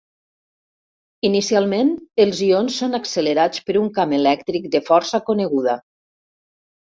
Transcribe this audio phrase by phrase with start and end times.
[1.27, 1.91] Inicialment,
[2.25, 5.77] els ions són accelerats per un camp elèctric de força coneguda.